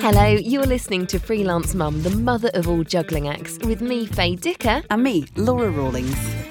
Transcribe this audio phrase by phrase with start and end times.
[0.00, 4.36] Hello, you're listening to Freelance Mum, the mother of all juggling acts, with me, Faye
[4.36, 4.82] Dicker.
[4.90, 6.45] And me, Laura Rawlings.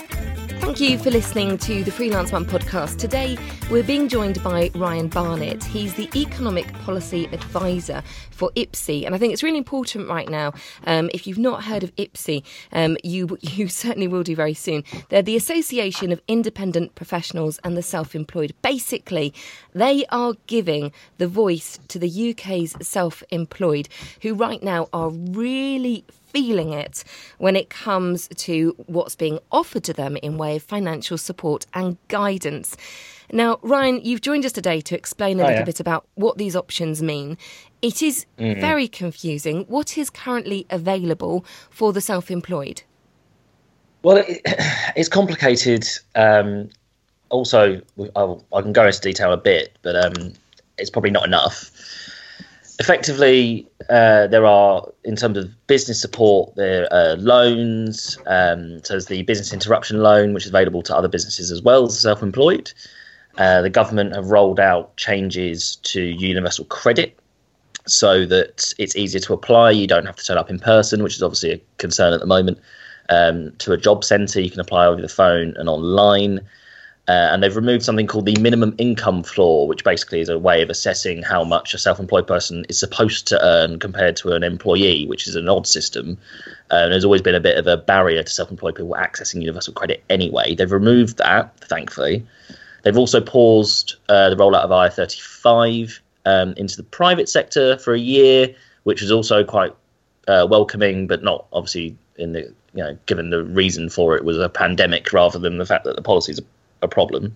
[0.66, 2.98] Thank you for listening to the Freelance Mum podcast.
[2.98, 3.38] Today,
[3.70, 5.64] we're being joined by Ryan Barnett.
[5.64, 8.02] He's the Economic Policy Advisor
[8.32, 10.54] for IPSE, and I think it's really important right now.
[10.88, 14.84] Um, if you've not heard of IPSE, um, you you certainly will do very soon.
[15.10, 18.56] They're the Association of Independent Professionals and the Self-Employed.
[18.64, 19.36] Basically,
[19.76, 23.88] they are giving the voice to the UK's self-employed,
[24.24, 27.02] who right now are really feeling it
[27.38, 31.98] when it comes to what's being offered to them in way of financial support and
[32.10, 32.76] guidance.
[33.32, 35.66] Now, Ryan, you've joined us today to explain a Oh, little yeah.
[35.66, 37.38] bit about what these options mean.
[37.82, 38.60] It is Mm-hmm.
[38.60, 39.64] very confusing.
[39.70, 42.84] What is currently available for the self employed?
[44.04, 44.42] Well, it,
[44.98, 45.88] it's complicated.
[46.16, 46.68] Um,
[47.30, 47.80] also,
[48.18, 50.34] I'll, I can go into detail a bit, but um,
[50.78, 51.72] it's probably not enough.
[52.80, 58.18] Effectively, uh, there are, in terms of business support, there are loans.
[58.28, 61.86] Um, so there's the business interruption loan, which is available to other businesses as well
[61.86, 62.74] as self-employed.
[63.38, 67.18] Uh, the government have rolled out changes to universal credit
[67.88, 69.72] so that it's easier to apply.
[69.72, 72.26] You don't have to turn up in person, which is obviously a concern at the
[72.26, 72.60] moment.
[73.10, 76.42] Um, to a job centre, you can apply over the phone and online.
[77.08, 80.64] Uh, and they've removed something called the minimum income floor, which basically is a way
[80.64, 85.06] of assessing how much a self-employed person is supposed to earn compared to an employee,
[85.06, 86.18] which is an odd system.
[86.72, 89.72] Uh, and there's always been a bit of a barrier to self-employed people accessing universal
[89.72, 90.56] credit anyway.
[90.56, 92.26] They've removed that, thankfully.
[92.82, 98.00] They've also paused uh, the rollout of IR35 um, into the private sector for a
[98.00, 99.76] year, which was also quite
[100.28, 104.38] uh, welcoming, but not obviously in the you know given the reason for it was
[104.38, 106.46] a pandemic rather than the fact that the policies are
[106.82, 107.34] a problem.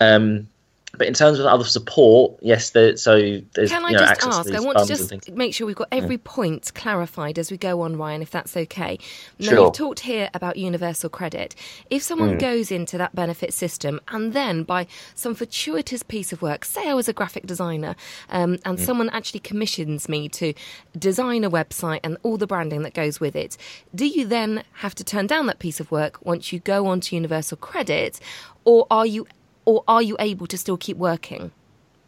[0.00, 0.48] Um,
[0.98, 4.12] but in terms of other support, yes, there, so there's Can I you know, just
[4.12, 4.50] access ask?
[4.50, 7.80] to I want to just make sure we've got every point clarified as we go
[7.80, 8.98] on, Ryan, if that's okay.
[9.38, 9.58] Now, Sure.
[9.64, 11.54] you've talked here about universal credit.
[11.88, 16.64] If someone goes into that benefit system and then, by some fortuitous piece of work,
[16.64, 17.96] say I was a graphic designer
[18.28, 20.52] um, and someone actually commissions me to
[20.98, 23.56] design a website and all the branding that goes with it,
[23.94, 27.16] do you then have to turn down that piece of work once you go onto
[27.16, 28.20] universal credit,
[28.64, 29.26] or are you,
[29.64, 31.50] or are you able to still keep working?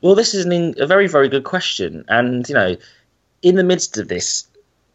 [0.01, 2.05] Well, this is an, a very, very good question.
[2.09, 2.77] And, you know,
[3.43, 4.47] in the midst of this,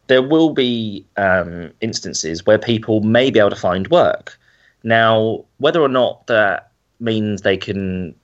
[0.06, 4.38] there will be um, instances where people may be able to find work.
[4.82, 8.14] Now, whether or not that means they can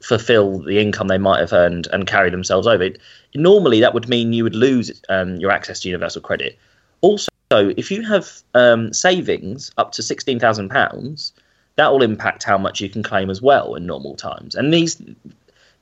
[0.00, 2.90] fulfill the income they might have earned and carry themselves over,
[3.34, 6.58] normally that would mean you would lose um, your access to universal credit.
[7.02, 11.32] Also, if you have um, savings up to £16,000,
[11.76, 14.54] that will impact how much you can claim as well in normal times.
[14.54, 15.00] And these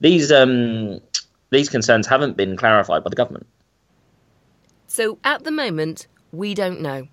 [0.00, 1.00] these um
[1.50, 3.46] these concerns haven't been clarified by the government.
[4.86, 7.08] So at the moment, we don't know.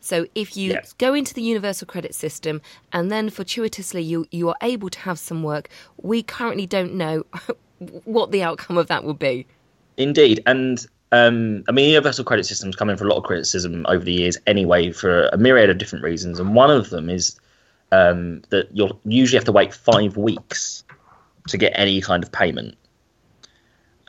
[0.00, 0.92] So if you Yes.
[0.94, 5.18] go into the universal credit system and then fortuitously you, you are able to have
[5.18, 5.68] some work,
[6.00, 7.24] we currently don't know
[8.04, 9.46] what the outcome of that will be.
[9.96, 13.24] Indeed, and um, I mean, the universal credit systems come in for a lot of
[13.24, 17.10] criticism over the years anyway, for a myriad of different reasons, and one of them
[17.10, 17.38] is
[17.92, 20.84] um, that you'll usually have to wait five weeks
[21.48, 22.76] to get any kind of payment.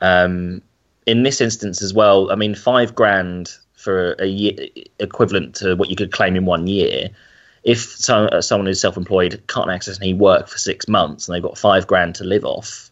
[0.00, 0.62] Um,
[1.06, 5.90] in this instance as well, I mean, five grand for a year, equivalent to what
[5.90, 7.10] you could claim in one year.
[7.64, 11.42] If so, uh, someone who's self-employed can't access any work for six months and they've
[11.42, 12.90] got five grand to live off,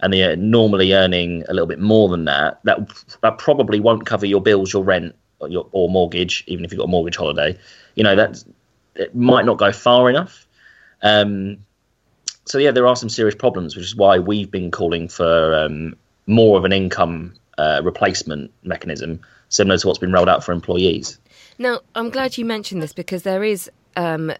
[0.00, 2.78] and they're normally earning a little bit more than that, that
[3.22, 6.80] that probably won't cover your bills, your rent, or your or mortgage, even if you've
[6.80, 7.56] got a mortgage holiday.
[7.94, 8.42] You know that
[8.94, 10.46] it might not go far enough.
[11.02, 11.58] Um,
[12.44, 15.96] so yeah, there are some serious problems, which is why we've been calling for um,
[16.26, 21.18] more of an income uh, replacement mechanism, similar to what's been rolled out for employees.
[21.58, 24.32] Now, I'm glad you mentioned this because there is, um,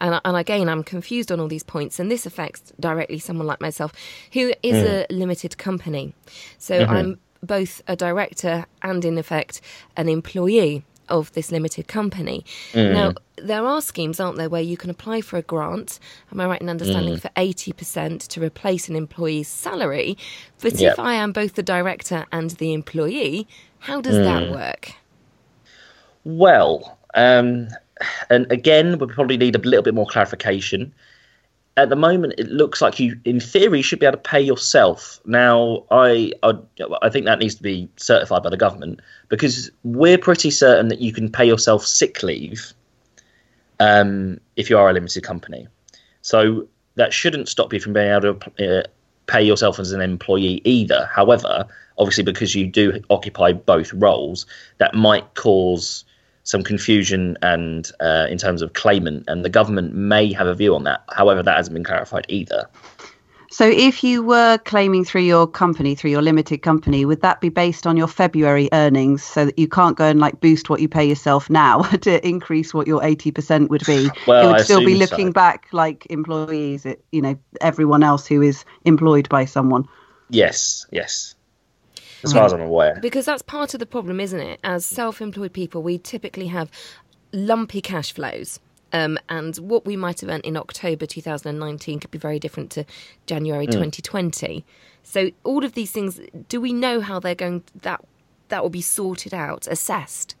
[0.00, 3.60] and, and again, I'm confused on all these points, and this affects directly someone like
[3.60, 3.92] myself
[4.32, 6.14] who is a limited company.
[6.58, 9.60] So I'm both a director and, in effect,
[9.96, 12.44] an employee of this limited company.
[12.72, 12.92] Mm.
[12.92, 15.98] Now, there are schemes, aren't there, where you can apply for a grant,
[16.32, 17.20] am I right in understanding, mm.
[17.20, 20.16] for 80% to replace an employee's salary?
[20.60, 20.92] But Yep.
[20.92, 23.46] if I am both the director and the employee,
[23.80, 24.52] how does that mm.
[24.52, 24.92] work?
[26.24, 27.68] Well, um,
[28.28, 30.92] and again, we probably need a little bit more clarification.
[31.76, 35.20] At the moment, it looks like you, in theory, should be able to pay yourself.
[35.24, 36.54] Now, I, I,
[37.00, 41.00] I think that needs to be certified by the government because we're pretty certain that
[41.00, 42.72] you can pay yourself sick leave
[43.78, 45.68] um, if you are a limited company.
[46.22, 48.82] So that shouldn't stop you from being able to uh,
[49.26, 51.08] pay yourself as an employee either.
[51.12, 51.66] However,
[51.98, 54.44] obviously, because you do occupy both roles,
[54.78, 56.04] that might cause
[56.44, 60.74] some confusion and uh, in terms of claimant, and the government may have a view
[60.74, 61.02] on that.
[61.10, 62.68] However, that hasn't been clarified either.
[63.52, 67.48] So, if you were claiming through your company, through your limited company, would that be
[67.48, 70.88] based on your February earnings so that you can't go and like boost what you
[70.88, 74.08] pay yourself now to increase what your 80% would be?
[74.26, 75.32] Well, it would I still be looking so.
[75.32, 79.88] back like employees, you know, everyone else who is employed by someone.
[80.28, 81.34] Yes, yes.
[82.24, 82.98] As far as I'm aware.
[83.00, 84.60] Because that's part of the problem, isn't it?
[84.64, 86.70] As self employed people, we typically have
[87.32, 88.60] lumpy cash flows.
[88.92, 92.84] Um, and what we might have earned in October 2019 could be very different to
[93.26, 94.64] January 2020.
[95.02, 97.62] So all of these things, do we know how they're going?
[97.82, 98.04] That
[98.48, 100.34] that will be sorted out, assessed.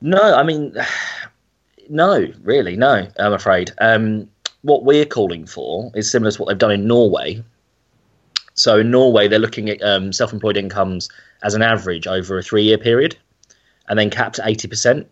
[0.00, 0.74] No, I mean,
[1.88, 3.08] no, really, no.
[3.18, 3.72] I'm afraid.
[3.78, 4.28] Um,
[4.62, 7.42] what we're calling for is similar to what they've done in Norway.
[8.54, 11.08] So in Norway, they're looking at um, self-employed incomes
[11.42, 13.16] as an average over a three-year period,
[13.88, 15.10] and then capped at eighty percent.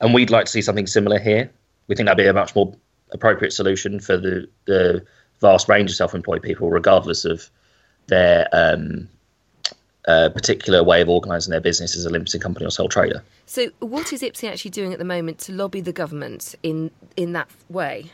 [0.00, 1.50] And we'd like to see something similar here.
[1.86, 2.74] We think that'd be a much more
[3.12, 5.04] appropriate solution for the the
[5.40, 7.50] vast range of self-employed people, regardless of
[8.06, 9.08] their um,
[10.08, 13.22] uh, particular way of organising their business as a limited company or sole trader.
[13.46, 17.32] So what is IPSE actually doing at the moment to lobby the government in in
[17.34, 18.10] that way?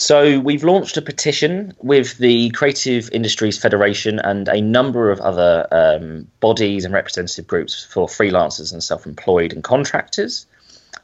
[0.00, 5.68] So we've launched a petition with the Creative Industries Federation and a number of other
[5.70, 10.46] um, bodies and representative groups for freelancers and self-employed and contractors.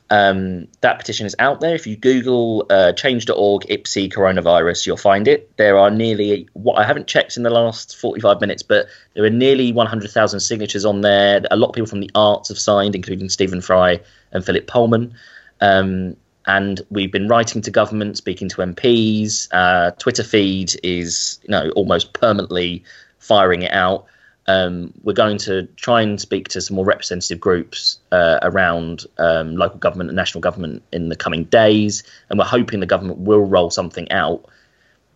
[0.08, 1.74] Um, that petition is out there.
[1.74, 5.54] If you Google uh, change.org IPSE coronavirus, you'll find it.
[5.58, 9.30] There are nearly, what I haven't checked in the last 45 minutes, but there are
[9.30, 11.42] nearly 100,000 signatures on there.
[11.50, 14.00] A lot of people from the arts have signed, including Stephen Fry
[14.32, 15.12] and Philip Pullman.
[15.60, 16.16] Um,
[16.46, 19.48] and we've been writing to government, speaking to MPs.
[19.50, 22.84] Uh, Twitter feed is, you know, almost permanently
[23.18, 24.06] firing it out.
[24.48, 29.56] Um, we're going to try and speak to some more representative groups uh, around um,
[29.56, 33.44] local government and national government in the coming days, and we're hoping the government will
[33.44, 34.44] roll something out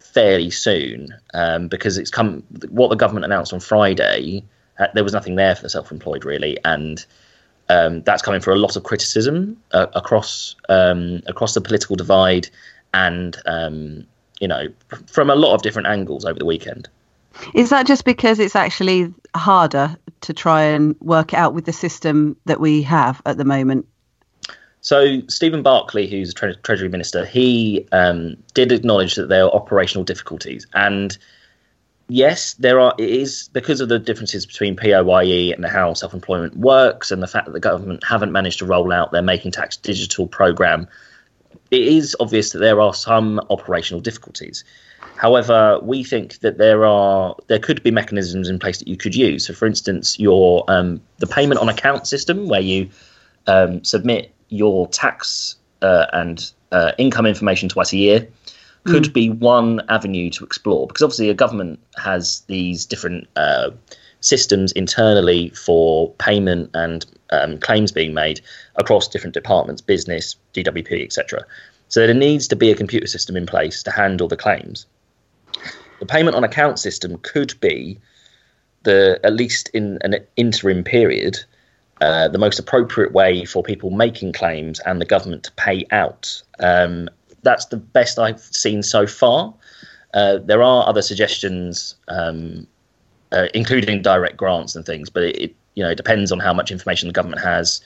[0.00, 2.43] fairly soon um, because it's come.
[2.71, 4.43] What the government announced on Friday,
[4.81, 7.05] uh, there was nothing there for the self-employed really, and
[7.70, 12.49] um, that's coming for a lot of criticism uh, across um, across the political divide,
[12.93, 14.05] and um,
[14.40, 14.69] you know
[15.06, 16.88] from a lot of different angles over the weekend.
[17.55, 21.72] Is that just because it's actually harder to try and work it out with the
[21.72, 23.87] system that we have at the moment?
[24.81, 29.50] So Stephen Barclay, who's a tre- Treasury Minister, he um, did acknowledge that there are
[29.50, 31.17] operational difficulties, and
[32.10, 32.94] yes, there are.
[32.98, 37.46] It is because of the differences between PAYE and how self-employment works, and the fact
[37.46, 40.86] that the government haven't managed to roll out their Making Tax digital program.
[41.70, 44.64] It is obvious that there are some operational difficulties.
[45.16, 49.14] However, we think that there are there could be mechanisms in place that you could
[49.14, 49.46] use.
[49.46, 52.88] So, for instance, your um, the payment on account system, where you
[53.46, 58.28] um, submit your tax uh, and uh, income information twice a year,
[58.85, 60.87] could be one avenue to explore.
[60.87, 63.71] Because obviously, a government has these different uh,
[64.21, 68.41] systems internally for payment and um, claims being made
[68.77, 71.44] across different departments, business, DWP, etc.
[71.88, 74.87] So there needs to be a computer system in place to handle the claims.
[75.99, 77.99] The payment on account system could be
[78.82, 81.39] the at least in an interim period
[82.01, 86.43] uh, the most appropriate way for people making claims and the government to pay out.
[86.58, 87.10] Um,
[87.43, 89.55] that's the best I've seen so far.
[90.15, 92.67] Uh, there are other suggestions, um,
[93.32, 96.53] uh, including direct grants and things, but it, it you know it depends on how
[96.53, 97.81] much information the government has,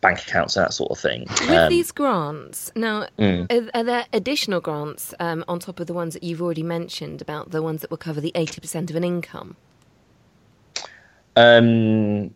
[0.00, 1.26] bank accounts, and that sort of thing.
[1.28, 5.94] With Um, these grants, now, are, are there additional grants um, on top of the
[5.94, 9.04] ones that you've already mentioned about the ones that will cover the 80% of an
[9.04, 9.56] income?
[11.36, 12.34] Um,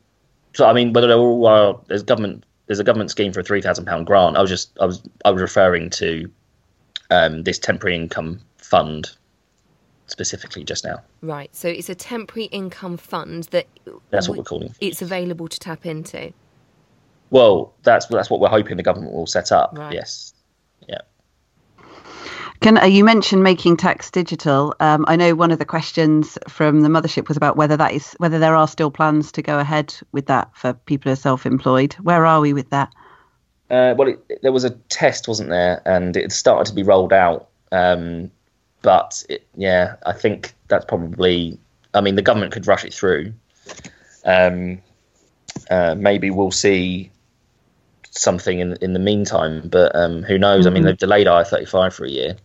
[0.54, 3.84] so I mean, whether uh, there's government there's a government scheme for a three thousand
[3.84, 4.36] pound grant.
[4.36, 6.30] I was just I was I was referring to
[7.12, 9.10] um, this temporary income fund
[10.06, 11.02] specifically just now.
[11.20, 13.66] Right, so it's a temporary income fund that
[14.10, 14.68] That's what we're calling.
[14.68, 14.76] it.
[14.80, 16.32] it's available to tap into.
[17.30, 19.76] Well, that's that's what we're hoping the government will set up.
[19.76, 19.94] Right.
[19.94, 20.34] Yes.
[20.86, 21.00] Yeah.
[22.60, 24.74] Can uh, you mentioned making tax digital?
[24.80, 28.12] Um, I know one of the questions from the mothership was about whether that is
[28.18, 31.94] whether there are still plans to go ahead with that for people who are self-employed.
[31.94, 32.92] Where are we with that?
[33.72, 35.80] Uh, well, it, there was a test, wasn't there?
[35.86, 37.48] And it started to be rolled out.
[37.72, 38.30] Um,
[38.82, 41.58] but it, yeah, I think that's probably.
[41.94, 43.32] I mean, the government could rush it through.
[44.24, 44.82] Um,
[45.70, 47.10] uh, maybe we'll see
[48.10, 50.66] something in in the meantime, but um, who knows?
[50.66, 50.86] I mean, Mhm.
[50.86, 52.36] they've delayed IR thirty five for a year.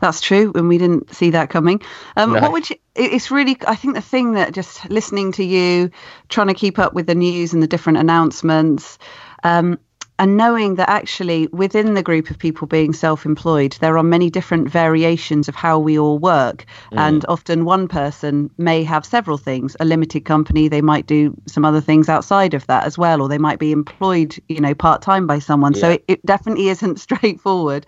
[0.00, 1.80] That's true, and we didn't see that coming.
[2.16, 2.40] Um, No.
[2.40, 2.76] What would you?
[2.94, 5.90] It's really, I think, the thing that just listening to you,
[6.28, 8.98] trying to keep up with the news and the different announcements,
[9.44, 9.78] um,
[10.18, 14.68] and knowing that actually within the group of people being self-employed, there are many different
[14.68, 19.76] variations of how we all work, and often one person may have several things.
[19.80, 23.28] A limited company, they might do some other things outside of that as well, or
[23.28, 25.74] they might be employed, you know, part time by someone.
[25.74, 27.86] So it, it definitely isn't straightforward.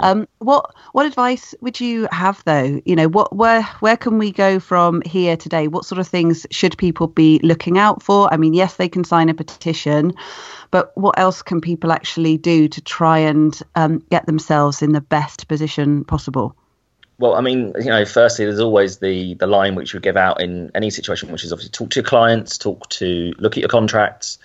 [0.00, 2.80] Um, what what advice would you have though?
[2.84, 5.68] You know, what where where can we go from here today?
[5.68, 8.32] What sort of things should people be looking out for?
[8.32, 10.14] I mean, yes, they can sign a petition,
[10.70, 15.00] but what else can people actually do to try and um, get themselves in the
[15.00, 16.54] best position possible?
[17.18, 20.40] Well, I mean, you know, firstly, there's always the the line which we give out
[20.40, 23.68] in any situation, which is obviously talk to your clients, talk to look at your
[23.68, 24.38] contracts,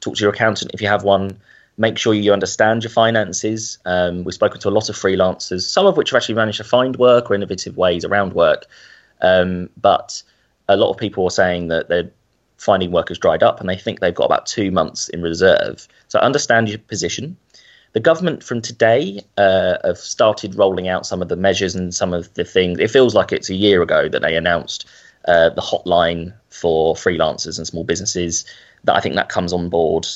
[0.00, 1.38] talk to your accountant if you have one.
[1.76, 3.78] Make sure you understand your finances.
[3.86, 6.64] Um, we've spoken to a lot of freelancers, some of which have actually managed to
[6.64, 8.66] find work or innovative ways around work.
[9.22, 10.22] Um, but
[10.68, 12.10] a lot of people are saying that they're
[12.60, 15.88] finding work has dried up and they think they've got about two months in reserve.
[16.08, 17.36] So understand your position.
[17.92, 22.12] The government from today uh, have started rolling out some of the measures and some
[22.12, 22.78] of the things.
[22.78, 24.86] It feels like it's a year ago that they announced
[25.26, 28.44] uh, the hotline for freelancers and small businesses.
[28.84, 30.06] That I think that comes on board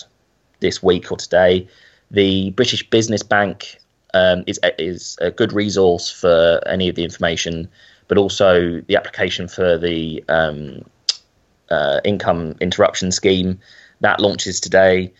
[0.60, 1.66] this week or today.
[2.10, 3.78] The British Business Bank
[4.12, 7.68] um, is is a good resource for any of the information,
[8.06, 10.84] but also the application for the um,
[11.70, 13.58] uh, income interruption scheme
[14.00, 15.12] that launches today.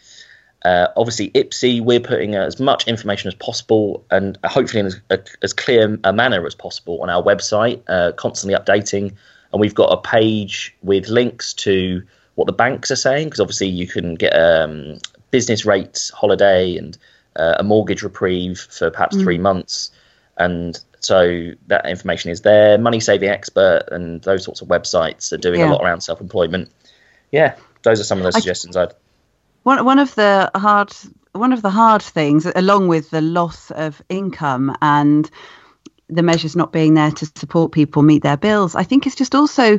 [0.65, 5.19] Uh, obviously, IPSE, we're putting as much information as possible and hopefully in as, a,
[5.43, 9.15] as clear a manner as possible on our website, uh, constantly updating.
[9.53, 12.03] And we've got a page with links to
[12.37, 14.99] what the banks are saying, because obviously you can get um,
[15.31, 16.97] business rates holiday and
[17.37, 19.91] uh, a mortgage reprieve for perhaps three months.
[20.39, 22.79] And so that information is there.
[22.79, 25.71] Money Saving Expert and those sorts of websites are doing Yeah.
[25.71, 26.71] a lot around self employment.
[27.33, 28.93] Yeah, those are some of those I- suggestions I'd.
[29.65, 30.93] One one of the hard
[31.33, 35.29] one of the hard things, along with the loss of income and
[36.09, 39.35] the measures not being there to support people meet their bills, I think it's just
[39.35, 39.79] also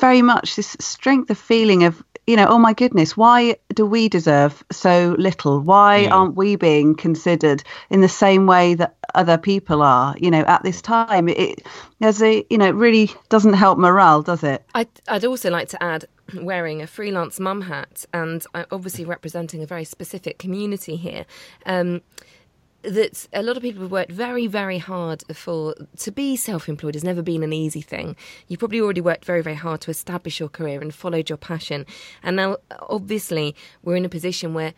[0.00, 4.08] very much this strength of feeling of you know, oh my goodness, why do we
[4.08, 5.60] deserve so little?
[5.60, 6.12] Why Mm.
[6.12, 10.14] aren't we being considered in the same way that other people are?
[10.18, 11.64] You know, at this time, it
[12.00, 14.64] there's a you know, it really doesn't help morale, does it?
[14.74, 19.66] I'd, I'd also like to add wearing a freelance mum hat and obviously representing a
[19.66, 21.26] very specific community here.
[21.64, 22.02] Um,
[22.86, 27.04] that a lot of people have worked very, very hard for to be self-employed has
[27.04, 28.16] never been an easy thing.
[28.48, 31.84] You probably already worked very, very hard to establish your career and followed your passion,
[32.22, 34.72] and now obviously we're in a position where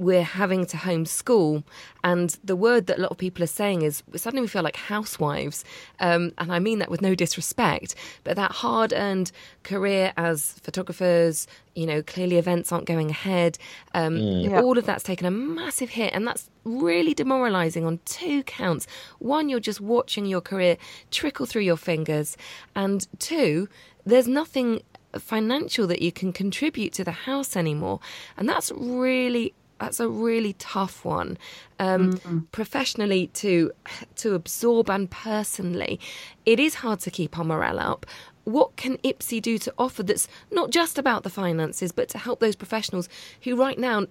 [0.00, 1.62] we're having to homeschool,
[2.02, 4.76] and the word that a lot of people are saying is suddenly we feel like
[4.76, 5.62] housewives,
[6.00, 9.30] um, and I mean that with no disrespect, but that hard-earned
[9.62, 13.58] career as photographers, you know, clearly events aren't going ahead.
[13.92, 14.62] Um, Yeah.
[14.62, 18.86] All of that's taken a massive hit, and that's really demoralising on two counts.
[19.18, 20.78] One, you're just watching your career
[21.10, 22.38] trickle through your fingers,
[22.74, 23.68] and two,
[24.06, 24.80] there's nothing
[25.18, 28.00] financial that you can contribute to the house anymore,
[28.38, 31.38] and that's really that's a really tough one
[31.78, 33.72] um, professionally to
[34.16, 35.98] to absorb and personally.
[36.46, 38.06] It is hard to keep our morale up.
[38.44, 42.40] What can IPSE do to offer that's not just about the finances but to help
[42.40, 43.08] those professionals
[43.42, 44.06] who right now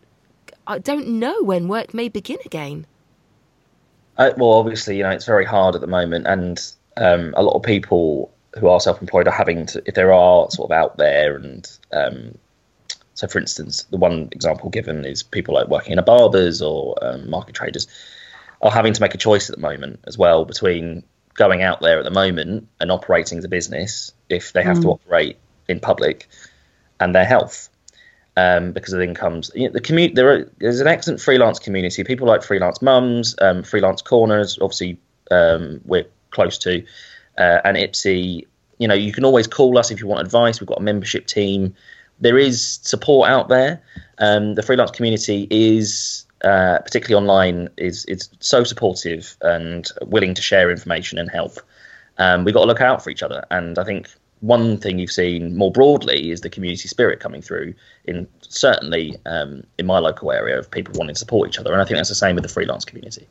[0.68, 2.86] uh, don't know when work may begin again?
[4.18, 7.56] Uh, well, obviously, you know, it's very hard at the moment, and um, a lot
[7.56, 11.38] of people who are self-employed are having to, if there are sort of out there,
[11.38, 12.38] and um,
[13.20, 16.96] so, for instance, the one example given is people like working in a barbers or
[17.04, 17.86] um, market traders
[18.62, 22.00] are having to make a choice at the moment as well between going out there
[22.00, 26.30] at the moment and operating as a business if they have to operate in public
[27.02, 27.68] and their health
[28.38, 29.52] um, because of the incomes.
[29.54, 32.06] You know, the commu- there are, there's an excellent freelance community.
[32.06, 34.58] People like freelance mums, um, freelance corners.
[34.62, 34.98] Obviously,
[35.30, 36.86] um, we're close to,
[37.38, 38.48] uh, and IPSE.
[38.78, 40.62] You know, you can always call us if you want advice.
[40.62, 41.76] We've got a membership team.
[42.20, 43.82] There is support out there.
[44.18, 46.26] Um, the freelance community is.
[46.42, 51.60] Uh, particularly online, is is so supportive and willing to share information and help.
[52.18, 54.08] Um, we've got to look out for each other, and I think
[54.42, 57.74] one thing you've seen more broadly is the community spirit coming through
[58.06, 61.82] in certainly um, in my local area of people wanting to support each other, and
[61.82, 63.28] I think that's the same with the freelance community.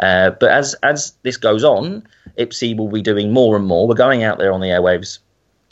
[0.00, 2.06] Uh, but as as this goes on,
[2.38, 3.88] IPSE will be doing more and more.
[3.88, 5.18] We're going out there on the airwaves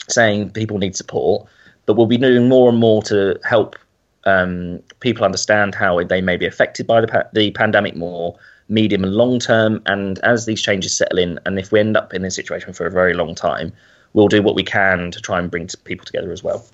[0.09, 1.47] saying people need support,
[1.85, 3.75] but we'll be doing more and more to help
[4.25, 8.35] um, people understand how they may be affected by the, pa- the pandemic more,
[8.69, 9.81] medium and long term.
[9.85, 12.85] And as these changes settle in, and if we end up in this situation for
[12.85, 13.71] a very long time,
[14.13, 16.65] we'll do what we can to try and bring people together as well.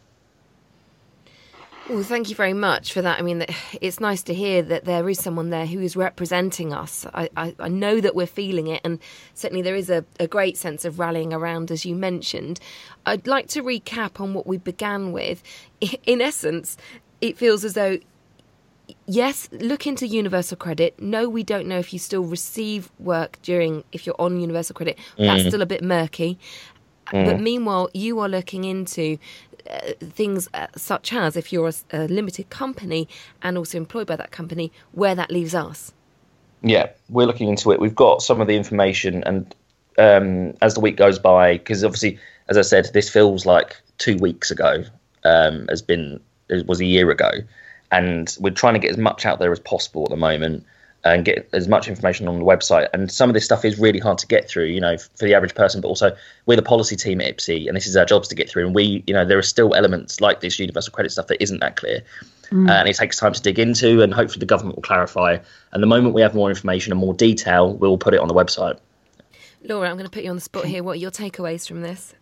[1.90, 3.20] Well, thank you very much for that.
[3.20, 3.46] I mean,
[3.82, 7.06] it's nice to hear that there is someone there who is representing us.
[7.14, 9.00] I, I, I know that we're feeling it, and
[9.34, 12.60] certainly there is a, a, great sense of rallying around, as you mentioned.
[13.06, 15.44] I'd like to recap on what we began with.
[16.06, 16.78] In essence,
[17.20, 17.98] it feels as though,
[19.06, 21.00] yes, look into universal credit.
[21.02, 24.98] No, we don't know if you still receive work during, if you're on universal credit.
[25.18, 25.28] Mm.
[25.28, 26.40] That's still a bit murky.
[27.12, 27.26] Mm.
[27.26, 29.18] But meanwhile, you are looking into
[29.70, 33.08] uh, things uh, such as if you're a, a, limited company
[33.42, 35.94] and also employed by that company, where that leaves us.
[36.64, 37.80] Yeah, we're looking into it.
[37.80, 39.54] We've got some of the information, and
[39.98, 44.18] um, as the week goes by, because obviously, as I said, this feels like two
[44.18, 44.84] weeks ago,
[45.24, 47.32] um, has been it was a year ago,
[47.92, 50.66] and we're trying to get as much out there as possible at the moment
[51.04, 52.88] and get as much information on the website.
[52.94, 55.34] And some of this stuff is really hard to get through, you know, for the
[55.34, 55.82] average person.
[55.82, 56.16] But also,
[56.46, 58.68] we're the policy team at IPSE, and this is our jobs to get through.
[58.68, 61.60] And we, you know, there are still elements like this universal credit stuff that isn't
[61.60, 62.02] that clear,
[62.52, 62.70] mm.
[62.70, 64.02] and it takes time to dig into.
[64.02, 65.38] And hopefully, the government will clarify.
[65.72, 68.36] And the moment we have more information and more detail, we'll put it on the
[68.36, 68.80] website.
[69.64, 70.84] Laura, I'm going to put you on the spot here.
[70.84, 72.14] What are your takeaways from this?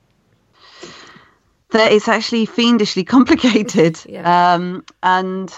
[1.71, 4.53] That it's actually fiendishly complicated, yeah.
[4.53, 5.55] um, and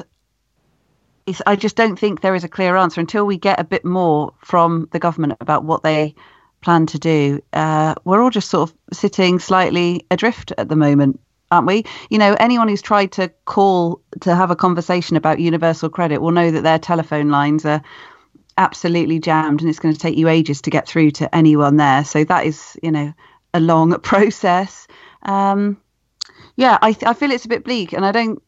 [1.46, 4.34] I just don't think there is a clear answer until we get a bit more
[4.40, 6.16] from the government about what they
[6.62, 7.42] plan to do.
[7.54, 11.20] Uh, we're all just sort of sitting slightly adrift at the moment,
[11.52, 11.86] aren't we?
[12.10, 16.32] You know, anyone who's tried to call to have a conversation about universal credit will
[16.32, 17.82] know that their telephone lines are
[18.58, 22.06] absolutely jammed and it's going to take you ages to get through to anyone there.
[22.06, 23.14] So that is, you know,
[23.54, 24.88] a long process.
[25.24, 25.78] Um,
[26.56, 28.42] yeah, I, I feel it's a bit bleak and I don't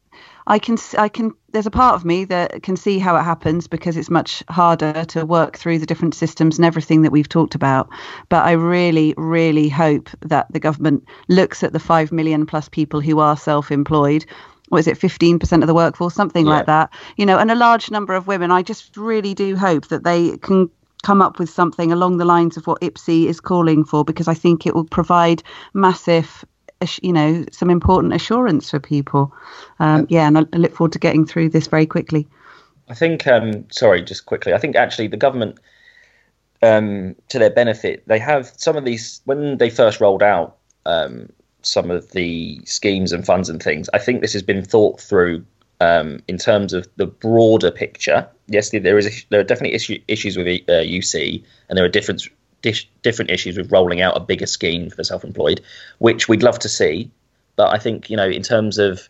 [0.47, 3.67] I can I can there's a part of me that can see how it happens
[3.67, 7.55] because it's much harder to work through the different systems and everything that we've talked
[7.55, 7.89] about.
[8.29, 13.01] But I really really hope that the government looks at the 5 million plus people
[13.01, 14.25] who are self-employed.
[14.69, 16.15] What is it 15% of the workforce?
[16.15, 16.51] Something yeah.
[16.51, 16.89] like that.
[17.17, 18.51] You know and a large number of women.
[18.51, 20.69] I just really do hope that they can
[21.03, 24.33] come up with something along the lines of what IPSE is calling for because I
[24.33, 26.45] think it will provide massive
[27.01, 29.33] you know some important assurance for people.
[29.79, 32.27] Um, yeah, and I, I, look forward to getting through this very quickly.
[32.89, 33.27] I think.
[33.27, 34.53] Um, sorry, just quickly.
[34.53, 35.59] I think actually the government,
[36.61, 41.29] um, to their benefit, they have some of these when they first rolled out um,
[41.61, 43.89] some of the schemes and funds and things.
[43.93, 45.45] I think this has been thought through
[45.79, 48.27] um, in terms of the broader picture.
[48.47, 51.89] Yes, there is there are definitely issue, issues with uh, UC, and there are
[53.01, 55.61] different issues with rolling out a bigger scheme for the self-employed,
[55.99, 57.11] which we'd love to see.
[57.55, 59.07] But I think you know, in terms of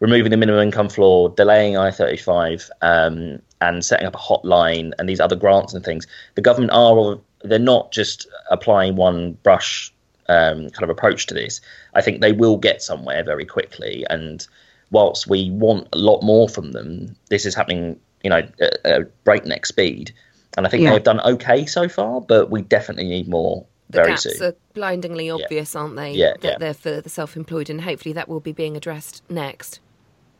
[0.00, 5.20] removing the minimum income floor, delaying IR35, um, and setting up a hotline and these
[5.20, 9.92] other grants and things, the government are they're not just applying one brush
[10.28, 11.60] um, kind of approach to this.
[11.94, 14.04] I think they will get somewhere very quickly.
[14.10, 14.46] And
[14.90, 19.04] whilst we want a lot more from them, this is happening, you know, at a
[19.24, 20.12] breakneck speed
[20.56, 20.90] and I think yeah.
[20.90, 23.66] they've done okay so far, but we definitely need more.
[23.90, 24.42] The very gaps soon.
[24.42, 25.80] are blindingly obvious, yeah.
[25.80, 26.12] aren't they?
[26.12, 26.58] Yeah, that yeah.
[26.58, 29.80] they're for the self-employed, and hopefully that will be being addressed next.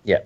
[0.04, 0.20] Yeah.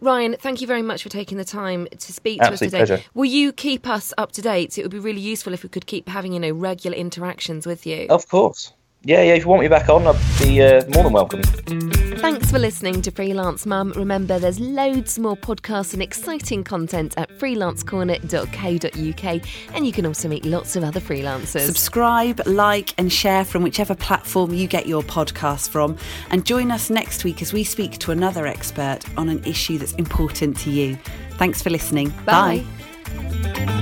[0.00, 2.96] Ryan, thank you very much for taking the time to speak Absolute to us today.
[2.96, 3.04] Pleasure.
[3.14, 4.78] Will you keep us up to date?
[4.78, 7.86] It would be really useful if we could keep having, you know, regular interactions with
[7.86, 8.06] you.
[8.10, 8.72] Of course.
[9.06, 9.34] Yeah, yeah.
[9.34, 11.40] If you want me back on, I'd be uh, more than welcome.
[12.18, 13.92] Thanks for listening to Freelance Mum.
[13.94, 19.42] Remember, there's loads more podcasts and exciting content at freelancecorner.co.uk,
[19.74, 21.66] and you can also meet lots of other freelancers.
[21.66, 25.96] Subscribe, like, and share from whichever platform you get your podcast from,
[26.30, 29.92] and join us next week as we speak to another expert on an issue that's
[29.92, 30.98] important to you.
[31.34, 32.12] Thanks for listening.
[32.24, 32.64] Bye.
[33.04, 33.72] Bye.